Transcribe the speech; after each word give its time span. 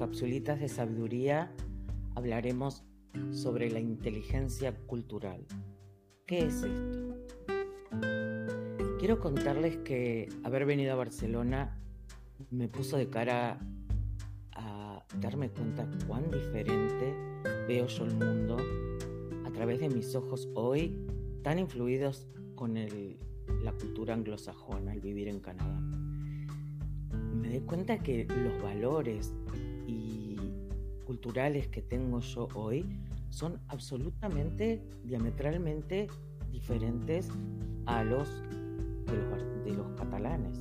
capsulitas 0.00 0.58
de 0.58 0.68
sabiduría 0.68 1.52
hablaremos 2.14 2.84
sobre 3.30 3.70
la 3.70 3.78
inteligencia 3.78 4.74
cultural. 4.86 5.46
¿Qué 6.26 6.46
es 6.46 6.62
esto? 6.62 7.16
Quiero 8.98 9.20
contarles 9.20 9.76
que 9.78 10.28
haber 10.42 10.64
venido 10.64 10.92
a 10.92 10.96
Barcelona 10.96 11.78
me 12.50 12.68
puso 12.68 12.96
de 12.96 13.08
cara 13.08 13.60
a 14.52 15.04
darme 15.20 15.50
cuenta 15.50 15.86
cuán 16.06 16.30
diferente 16.30 17.14
veo 17.68 17.86
yo 17.86 18.04
el 18.04 18.14
mundo 18.16 18.56
a 19.44 19.50
través 19.52 19.80
de 19.80 19.90
mis 19.90 20.14
ojos 20.14 20.48
hoy, 20.54 21.06
tan 21.42 21.58
influidos 21.58 22.26
con 22.54 22.74
la 22.74 23.72
cultura 23.72 24.14
anglosajona 24.14 24.92
al 24.92 25.00
vivir 25.00 25.28
en 25.28 25.40
Canadá. 25.40 25.78
Me 27.40 27.48
doy 27.48 27.60
cuenta 27.60 27.98
que 27.98 28.26
los 28.26 28.62
valores 28.62 29.32
y 29.86 30.36
culturales 31.04 31.68
que 31.68 31.82
tengo 31.82 32.20
yo 32.20 32.48
hoy 32.54 32.86
son 33.30 33.60
absolutamente, 33.68 34.82
diametralmente 35.04 36.08
diferentes 36.50 37.28
a 37.86 38.04
los 38.04 38.28
de 39.06 39.72
los, 39.72 39.90
catalanes. 39.96 40.60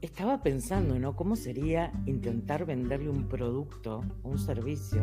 Estaba 0.00 0.42
pensando, 0.42 0.98
¿no? 0.98 1.14
¿Cómo 1.16 1.36
sería 1.36 1.92
intentar 2.06 2.66
venderle 2.66 3.08
un 3.08 3.28
producto 3.28 4.02
un 4.22 4.38
servicio 4.38 5.02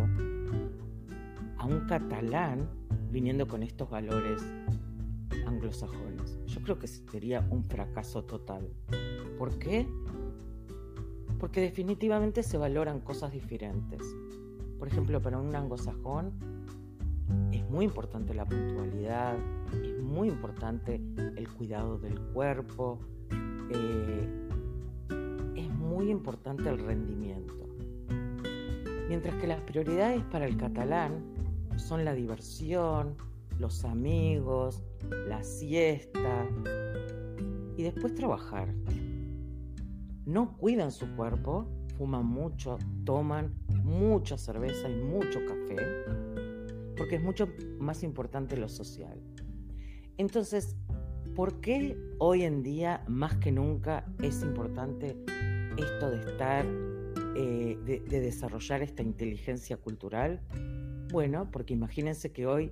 a 1.57 1.65
un 1.65 1.87
catalán 1.87 2.69
viniendo 3.11 3.47
con 3.47 3.63
estos 3.63 3.89
valores 3.89 4.41
anglosajones? 5.45 6.37
Yo 6.47 6.61
creo 6.61 6.79
que 6.79 6.87
sería 6.87 7.47
un 7.49 7.63
fracaso 7.63 8.23
total. 8.23 8.69
¿Por 9.39 9.57
qué? 9.57 9.87
Porque 11.39 11.61
definitivamente 11.61 12.43
se 12.43 12.57
valoran 12.57 12.99
cosas 12.99 13.31
diferentes. 13.31 14.01
Por 14.77 14.89
ejemplo, 14.89 15.21
para 15.21 15.37
un 15.37 15.55
anglosajón 15.55 16.33
es 17.53 17.67
muy 17.69 17.85
importante 17.85 18.33
la 18.33 18.43
puntualidad, 18.43 19.37
es 19.81 20.03
muy 20.03 20.27
importante 20.27 21.01
el 21.37 21.47
cuidado 21.53 21.97
del 21.99 22.19
cuerpo, 22.33 22.99
eh, 23.69 24.27
es 25.55 25.69
muy 25.69 26.11
importante 26.11 26.67
el 26.67 26.79
rendimiento. 26.79 27.65
Mientras 29.07 29.35
que 29.35 29.47
las 29.47 29.61
prioridades 29.61 30.21
para 30.25 30.47
el 30.47 30.57
catalán 30.57 31.23
son 31.77 32.03
la 32.03 32.13
diversión, 32.13 33.15
los 33.57 33.85
amigos, 33.85 34.83
la 35.29 35.41
siesta 35.43 36.45
y 37.77 37.83
después 37.83 38.13
trabajar. 38.15 38.67
No 40.29 40.55
cuidan 40.57 40.91
su 40.91 41.07
cuerpo, 41.15 41.65
fuman 41.97 42.23
mucho, 42.23 42.77
toman 43.03 43.51
mucha 43.83 44.37
cerveza 44.37 44.87
y 44.87 44.95
mucho 44.95 45.39
café, 45.43 45.75
porque 46.95 47.15
es 47.15 47.23
mucho 47.23 47.49
más 47.79 48.03
importante 48.03 48.55
lo 48.55 48.69
social. 48.69 49.19
Entonces, 50.17 50.75
¿por 51.35 51.61
qué 51.61 51.97
hoy 52.19 52.43
en 52.43 52.61
día 52.61 53.03
más 53.07 53.37
que 53.37 53.51
nunca 53.51 54.05
es 54.21 54.43
importante 54.43 55.17
esto 55.77 56.11
de 56.11 56.19
estar, 56.19 56.63
eh, 57.35 57.79
de, 57.83 57.99
de 58.01 58.19
desarrollar 58.19 58.83
esta 58.83 59.01
inteligencia 59.01 59.77
cultural? 59.77 60.41
Bueno, 61.11 61.49
porque 61.51 61.73
imagínense 61.73 62.31
que 62.31 62.45
hoy 62.45 62.71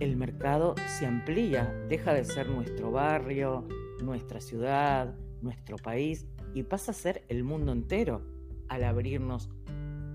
el 0.00 0.16
mercado 0.16 0.74
se 0.98 1.06
amplía, 1.06 1.72
deja 1.88 2.12
de 2.14 2.24
ser 2.24 2.48
nuestro 2.48 2.90
barrio, 2.90 3.64
nuestra 4.02 4.40
ciudad, 4.40 5.14
nuestro 5.40 5.76
país 5.76 6.26
y 6.54 6.62
pasa 6.62 6.92
a 6.92 6.94
ser 6.94 7.24
el 7.28 7.44
mundo 7.44 7.72
entero 7.72 8.22
al 8.68 8.84
abrirnos 8.84 9.50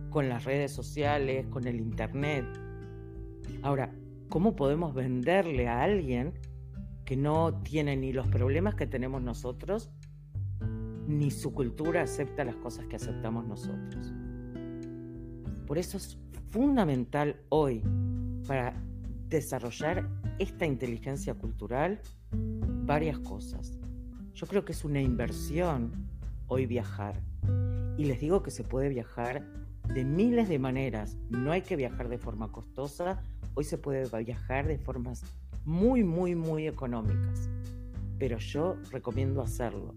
con 0.09 0.29
las 0.29 0.45
redes 0.45 0.71
sociales, 0.71 1.47
con 1.47 1.67
el 1.67 1.79
Internet. 1.79 2.45
Ahora, 3.61 3.93
¿cómo 4.29 4.55
podemos 4.55 4.93
venderle 4.93 5.67
a 5.67 5.81
alguien 5.81 6.33
que 7.05 7.17
no 7.17 7.61
tiene 7.63 7.97
ni 7.97 8.13
los 8.13 8.27
problemas 8.27 8.75
que 8.75 8.87
tenemos 8.87 9.21
nosotros, 9.21 9.91
ni 11.07 11.31
su 11.31 11.53
cultura 11.53 12.03
acepta 12.03 12.45
las 12.45 12.55
cosas 12.57 12.85
que 12.85 12.95
aceptamos 12.95 13.45
nosotros? 13.45 14.13
Por 15.65 15.77
eso 15.77 15.97
es 15.97 16.19
fundamental 16.51 17.41
hoy 17.49 17.81
para 18.47 18.75
desarrollar 19.29 20.07
esta 20.37 20.65
inteligencia 20.65 21.33
cultural 21.33 21.99
varias 22.85 23.17
cosas. 23.19 23.79
Yo 24.33 24.45
creo 24.47 24.63
que 24.63 24.73
es 24.73 24.83
una 24.85 25.01
inversión 25.01 25.91
hoy 26.47 26.65
viajar. 26.65 27.21
Y 27.97 28.05
les 28.05 28.19
digo 28.19 28.43
que 28.43 28.51
se 28.51 28.63
puede 28.63 28.89
viajar 28.89 29.43
de 29.93 30.03
miles 30.03 30.49
de 30.49 30.59
maneras. 30.59 31.17
No 31.29 31.51
hay 31.51 31.61
que 31.61 31.75
viajar 31.75 32.09
de 32.09 32.17
forma 32.17 32.51
costosa, 32.51 33.21
hoy 33.53 33.63
se 33.63 33.77
puede 33.77 34.07
viajar 34.23 34.67
de 34.67 34.77
formas 34.77 35.23
muy, 35.65 36.03
muy, 36.03 36.35
muy 36.35 36.67
económicas. 36.67 37.49
Pero 38.17 38.37
yo 38.37 38.77
recomiendo 38.91 39.41
hacerlo. 39.41 39.95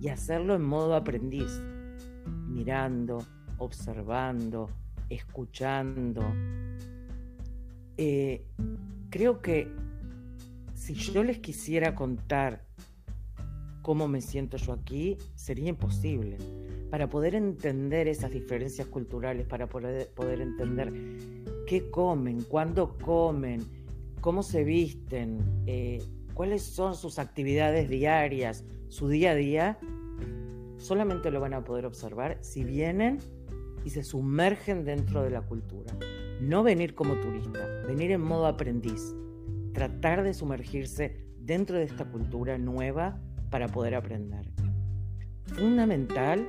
Y 0.00 0.08
hacerlo 0.08 0.54
en 0.54 0.62
modo 0.62 0.94
aprendiz, 0.94 1.60
mirando, 2.46 3.24
observando, 3.58 4.70
escuchando. 5.08 6.22
Eh, 7.96 8.46
creo 9.10 9.40
que 9.40 9.72
si 10.74 10.94
yo 10.94 11.24
les 11.24 11.38
quisiera 11.38 11.94
contar 11.94 12.64
cómo 13.88 14.06
me 14.06 14.20
siento 14.20 14.58
yo 14.58 14.74
aquí, 14.74 15.16
sería 15.34 15.70
imposible 15.70 16.36
para 16.90 17.08
poder 17.08 17.34
entender 17.34 18.06
esas 18.06 18.30
diferencias 18.30 18.86
culturales, 18.86 19.46
para 19.46 19.66
poder, 19.66 20.10
entender 20.42 20.92
qué 21.66 21.88
comen, 21.90 22.42
cuándo 22.42 22.98
comen, 22.98 23.62
cómo 24.20 24.42
se 24.42 24.62
visten, 24.62 25.38
eh, 25.66 26.02
cuáles 26.34 26.60
son 26.64 26.96
sus 26.96 27.18
actividades 27.18 27.88
diarias, 27.88 28.62
su 28.88 29.08
día 29.08 29.30
a 29.30 29.34
día, 29.34 29.78
solamente 30.76 31.30
lo 31.30 31.40
van 31.40 31.54
a 31.54 31.64
poder 31.64 31.86
observar 31.86 32.36
si 32.42 32.64
vienen 32.64 33.16
y 33.86 33.88
se 33.88 34.02
sumergen 34.02 34.84
dentro 34.84 35.22
de 35.22 35.30
la 35.30 35.40
cultura. 35.40 35.96
No 36.42 36.62
venir 36.62 36.94
como 36.94 37.14
turista, 37.20 37.66
venir 37.86 38.10
en 38.10 38.20
modo 38.20 38.48
aprendiz, 38.48 39.14
tratar 39.72 40.24
de 40.24 40.34
sumergirse 40.34 41.24
dentro 41.40 41.78
de 41.78 41.84
esta 41.84 42.04
cultura 42.04 42.58
nueva 42.58 43.22
para 43.50 43.68
poder 43.68 43.94
aprender. 43.94 44.50
Fundamental 45.44 46.46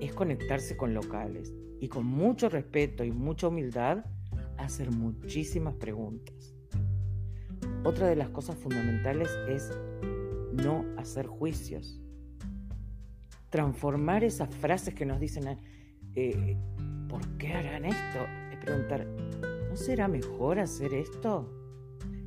es 0.00 0.12
conectarse 0.12 0.76
con 0.76 0.94
locales 0.94 1.52
y 1.80 1.88
con 1.88 2.06
mucho 2.06 2.48
respeto 2.48 3.04
y 3.04 3.12
mucha 3.12 3.48
humildad 3.48 4.04
hacer 4.56 4.90
muchísimas 4.90 5.74
preguntas. 5.74 6.54
Otra 7.84 8.06
de 8.06 8.16
las 8.16 8.30
cosas 8.30 8.56
fundamentales 8.56 9.30
es 9.48 9.70
no 10.52 10.84
hacer 10.96 11.26
juicios. 11.26 12.00
Transformar 13.50 14.24
esas 14.24 14.54
frases 14.54 14.94
que 14.94 15.06
nos 15.06 15.20
dicen, 15.20 15.58
eh, 16.14 16.56
¿por 17.08 17.26
qué 17.38 17.52
harán 17.52 17.84
esto? 17.84 18.20
Es 18.52 18.58
preguntar, 18.58 19.06
¿no 19.68 19.76
será 19.76 20.08
mejor 20.08 20.58
hacer 20.58 20.94
esto? 20.94 21.52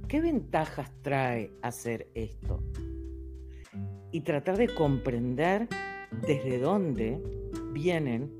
¿Qué 0.07 0.21
ventajas 0.21 0.91
trae 1.01 1.51
hacer 1.61 2.09
esto? 2.13 2.61
Y 4.15 4.21
tratar 4.21 4.55
de 4.55 4.73
comprender 4.73 5.67
desde 6.25 6.57
dónde 6.57 7.21
vienen 7.73 8.31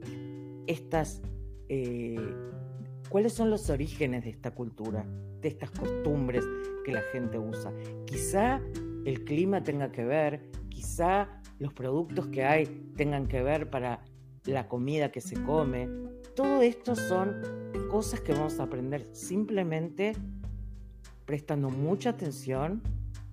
estas, 0.68 1.22
eh, 1.68 2.16
cuáles 3.10 3.34
son 3.34 3.50
los 3.50 3.70
orígenes 3.70 4.24
de 4.24 4.30
esta 4.30 4.52
cultura, 4.52 5.06
de 5.42 5.50
estas 5.50 5.72
costumbres 5.72 6.46
que 6.86 6.94
la 6.94 7.02
gente 7.12 7.38
usa. 7.38 7.74
Quizá 8.06 8.62
el 9.04 9.26
clima 9.26 9.64
tenga 9.64 9.92
que 9.92 10.06
ver, 10.06 10.50
quizá 10.70 11.42
los 11.60 11.74
productos 11.74 12.28
que 12.28 12.46
hay 12.46 12.68
tengan 12.96 13.28
que 13.28 13.44
ver 13.44 13.70
para 13.70 14.02
la 14.46 14.70
comida 14.70 15.12
que 15.12 15.20
se 15.20 15.36
come. 15.44 15.90
Todo 16.38 16.62
esto 16.62 16.96
son 16.96 17.36
cosas 17.92 18.22
que 18.22 18.32
vamos 18.32 18.62
a 18.62 18.64
aprender 18.64 19.10
simplemente 19.12 20.14
prestando 21.26 21.70
mucha 21.70 22.12
atención, 22.12 22.82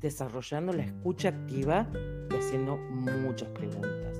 desarrollando 0.02 0.72
la 0.72 0.82
escucha 0.82 1.28
activa 1.28 1.88
y 2.30 2.34
haciendo 2.34 2.76
muchas 2.76 3.48
preguntas. 3.50 4.18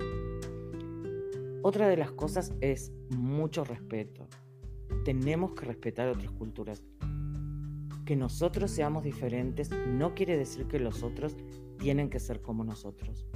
Otra 1.63 1.89
de 1.89 1.97
las 1.97 2.13
cosas 2.13 2.53
es 2.61 2.93
mucho 3.11 3.65
respeto. 3.65 4.27
Tenemos 5.05 5.53
que 5.53 5.67
respetar 5.67 6.09
otras 6.09 6.31
culturas. 6.33 6.83
Que 8.05 8.17
nosotros 8.17 8.71
seamos 8.71 9.05
diferentes 9.05 9.71
no 9.71 10.15
quiere 10.15 10.37
decir 10.37 10.67
que 10.67 10.81
los 10.81 11.03
otros 11.03 11.37
tienen 11.79 12.11
que 12.11 12.19
ser 12.19 12.41
como 12.41 12.65
nosotros. 12.65 13.27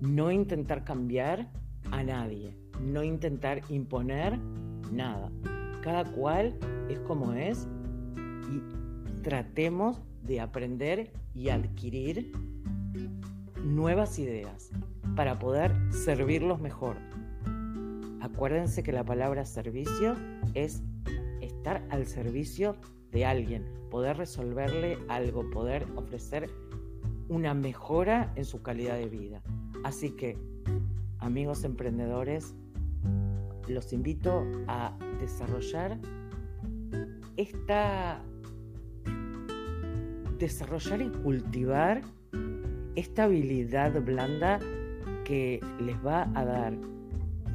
No 0.00 0.30
intentar 0.30 0.84
cambiar 0.84 1.50
a 1.90 2.02
nadie, 2.02 2.56
no 2.80 3.02
intentar 3.02 3.60
imponer 3.68 4.38
nada. 4.92 5.30
Cada 5.82 6.04
cual 6.04 6.56
es 6.88 6.98
como 7.00 7.32
es 7.32 7.68
y 8.50 9.22
tratemos 9.22 10.00
de 10.22 10.40
aprender 10.40 11.12
y 11.34 11.48
adquirir 11.48 12.32
nuevas 13.64 14.18
ideas 14.18 14.70
para 15.16 15.38
poder 15.38 15.72
servirlos 15.92 16.60
mejor 16.60 16.96
Acuérdense 18.24 18.82
que 18.82 18.90
la 18.90 19.04
palabra 19.04 19.44
servicio 19.44 20.16
es 20.54 20.82
estar 21.42 21.86
al 21.90 22.06
servicio 22.06 22.74
de 23.12 23.26
alguien, 23.26 23.64
poder 23.90 24.16
resolverle 24.16 24.96
algo, 25.08 25.50
poder 25.50 25.86
ofrecer 25.94 26.50
una 27.28 27.52
mejora 27.52 28.32
en 28.34 28.46
su 28.46 28.62
calidad 28.62 28.96
de 28.96 29.10
vida. 29.10 29.42
Así 29.84 30.16
que, 30.16 30.38
amigos 31.18 31.64
emprendedores, 31.64 32.54
los 33.68 33.92
invito 33.92 34.42
a 34.68 34.96
desarrollar 35.20 35.98
esta 37.36 38.20
desarrollar 40.38 41.02
y 41.02 41.08
cultivar 41.10 42.02
esta 42.94 43.24
habilidad 43.24 44.00
blanda 44.02 44.58
que 45.24 45.60
les 45.80 45.96
va 46.04 46.30
a 46.34 46.44
dar 46.44 46.76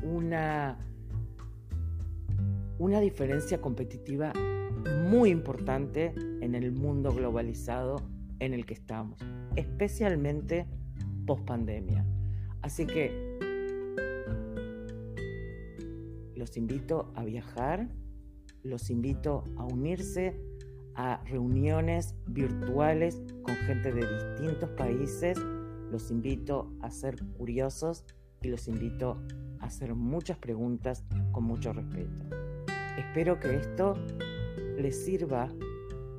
una 0.03 0.77
una 2.79 3.01
diferencia 3.01 3.59
competitiva 3.59 4.31
muy 5.09 5.29
importante 5.29 6.13
en 6.41 6.55
el 6.55 6.71
mundo 6.71 7.11
globalizado 7.11 7.97
en 8.39 8.53
el 8.53 8.65
que 8.65 8.73
estamos, 8.73 9.19
especialmente 9.57 10.65
post 11.27 11.43
pandemia. 11.45 12.05
Así 12.61 12.85
que 12.85 13.37
los 16.35 16.55
invito 16.55 17.11
a 17.15 17.25
viajar, 17.25 17.89
los 18.63 18.89
invito 18.89 19.43
a 19.57 19.65
unirse 19.65 20.39
a 20.99 21.23
reuniones 21.23 22.13
virtuales 22.27 23.23
con 23.43 23.55
gente 23.55 23.93
de 23.93 24.01
distintos 24.01 24.69
países, 24.71 25.39
los 25.89 26.11
invito 26.11 26.73
a 26.81 26.91
ser 26.91 27.15
curiosos 27.37 28.03
y 28.41 28.49
los 28.49 28.67
invito 28.67 29.17
a 29.61 29.67
hacer 29.67 29.95
muchas 29.95 30.37
preguntas 30.39 31.05
con 31.31 31.45
mucho 31.45 31.71
respeto. 31.71 32.25
Espero 32.97 33.39
que 33.39 33.55
esto 33.55 33.95
les 34.77 35.05
sirva 35.05 35.49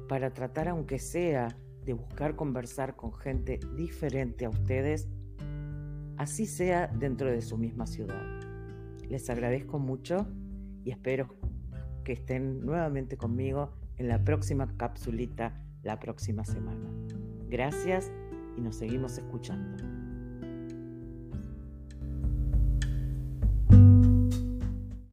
para 0.08 0.32
tratar, 0.32 0.68
aunque 0.68 0.98
sea, 0.98 1.54
de 1.84 1.92
buscar 1.92 2.34
conversar 2.34 2.96
con 2.96 3.12
gente 3.12 3.60
diferente 3.76 4.46
a 4.46 4.48
ustedes, 4.48 5.10
así 6.16 6.46
sea 6.46 6.86
dentro 6.86 7.30
de 7.30 7.42
su 7.42 7.58
misma 7.58 7.86
ciudad. 7.86 8.40
Les 9.10 9.28
agradezco 9.28 9.78
mucho 9.78 10.26
y 10.84 10.90
espero 10.90 11.28
que 12.02 12.14
estén 12.14 12.64
nuevamente 12.64 13.18
conmigo 13.18 13.74
en 14.00 14.08
la 14.08 14.24
próxima 14.24 14.66
capsulita 14.78 15.52
la 15.82 16.00
próxima 16.00 16.42
semana. 16.46 16.90
Gracias 17.50 18.10
y 18.56 18.62
nos 18.62 18.76
seguimos 18.76 19.18
escuchando. 19.18 19.99